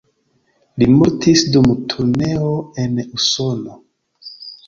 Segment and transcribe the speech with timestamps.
[0.83, 2.49] Li mortis dum turneo
[2.85, 3.77] en Usono.